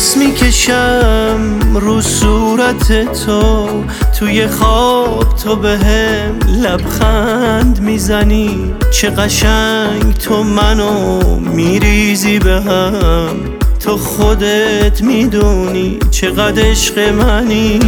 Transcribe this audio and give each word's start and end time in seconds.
نفس 0.00 0.16
می‌کشم 0.16 1.40
رو 1.74 2.00
صورت 2.00 3.12
تو. 3.24 3.68
توی 4.18 4.46
خواب 4.46 5.34
تو 5.44 5.56
بهم 5.56 6.38
لبخند 6.62 7.80
می‌زنی. 7.80 8.74
چه 8.90 9.10
قشنگ 9.10 10.14
تو 10.14 10.42
منو 10.42 11.20
میریزی 11.40 12.38
به 12.38 12.60
هم. 12.60 13.36
تو 13.80 13.96
خودت 13.96 15.02
می‌دونی 15.02 15.98
چقدر 16.10 16.62
عشق 16.62 16.98
منی. 16.98 17.80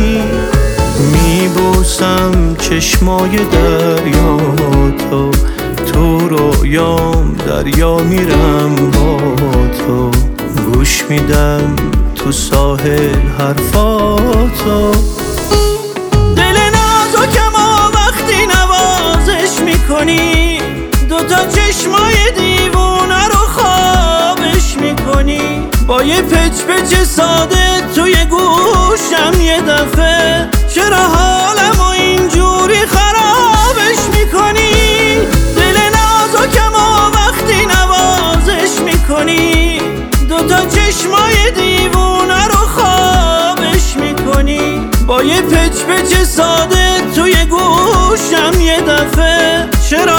میبوسم 1.12 2.56
چشمای 2.58 3.36
دریا 3.36 4.36
تو. 5.10 5.30
تو 5.92 6.28
رویام 6.28 7.36
دریا 7.46 7.96
میرم 7.96 8.74
با 8.74 9.18
تو. 9.78 10.10
گوش 10.72 11.04
میدم. 11.10 11.76
تو 12.14 12.32
ساحل 12.32 13.28
حرفاتو. 13.38 14.92
دل 16.36 16.56
نازکم 16.74 17.54
و 17.54 17.88
وقتی 17.96 18.46
نوازش 18.46 19.60
می‌کنی 19.60 20.58
دوتا 21.08 21.46
چشمای 21.46 22.30
دیوونه 22.38 23.26
رو 23.26 23.46
خوابش 23.54 24.76
می‌کنی. 24.76 25.68
با 25.86 26.02
یه 26.02 26.22
پچ 26.22 26.62
پچ 26.62 26.94
ساده 27.02 27.80
توی 27.94 28.14
گوشم 28.24 29.40
یه 29.40 29.60
دفعه 29.60 30.48
چرا 30.74 31.08
پچ 46.02 46.22
ساده 46.22 47.00
توی 47.14 47.34
گوشم 47.44 48.60
یه 48.60 48.80
دفعه 48.80 49.68
چرا 49.90 50.16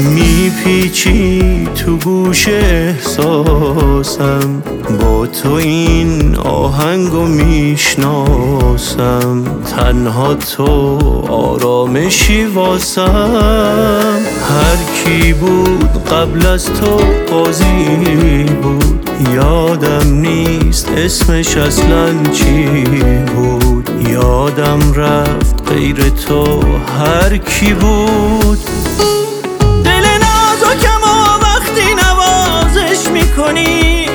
میپیچی 0.00 1.68
تو 1.74 1.96
گوش 1.96 2.48
احساسم. 2.48 3.82
با 5.00 5.26
تو 5.26 5.52
این 5.52 6.36
آهنگو 6.36 7.24
می‌شناسم. 7.26 7.84
تنها 9.76 10.34
تو 10.34 10.98
آرامشی 11.28 12.44
واسم. 12.44 14.20
هر 14.48 14.76
کی 15.04 15.32
بود 15.32 16.04
قبل 16.04 16.46
از 16.46 16.66
تو 16.66 16.96
قاضی 17.30 18.44
بود. 18.62 19.10
یادم 19.34 20.14
نیست 20.14 20.88
اسمش 20.96 21.56
اصلا 21.56 22.06
چی 22.32 22.84
بود. 23.36 23.90
یادم 24.08 24.92
رفت 24.96 25.70
غیر 25.72 25.96
تو 26.28 26.60
هر 26.98 27.36
کی 27.36 27.74
بود. 27.74 28.49
می‌کنی؟ 33.52 34.06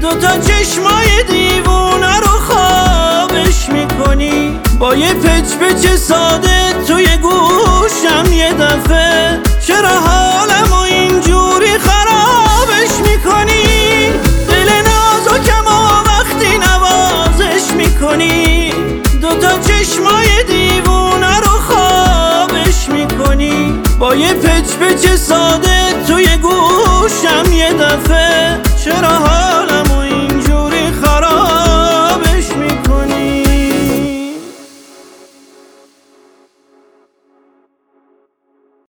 دوتا 0.00 0.38
چشمای 0.38 1.22
دیوونه 1.28 2.16
رو 2.20 2.26
خوابش 2.26 3.68
می‌کنی؟ 3.68 4.60
با 4.78 4.94
یه 4.94 5.14
پچ 5.14 5.54
پچ 5.54 5.86
ساده 5.86 6.72
توی 6.86 7.06
گوشم 7.16 8.32
یه 8.32 8.52
دفعه 8.52 9.40
چرا 9.66 10.00
حالم 10.00 10.72
و 10.72 10.80
اینجوری 10.80 11.78
خرابش 11.78 13.10
می‌کنی؟ 13.10 14.08
دل 14.48 14.70
نازکم 14.86 15.66
و 15.66 16.08
وقتی 16.08 16.58
نوازش 16.58 17.72
می‌کنی؟ 17.76 18.72
دوتا 19.20 19.58
چشمای 19.58 20.42
دیوونه 20.48 21.40
رو 21.40 21.58
خوابش 21.68 22.88
می‌کنی؟ 22.88 23.82
با 23.98 24.14
یه 24.14 24.32
پچ 24.32 24.74
پچ 24.76 25.06
ساده 25.06 26.04
توی 26.06 26.36
گوشم 26.36 27.52
یه 27.52 27.72
دفعه 27.72 28.33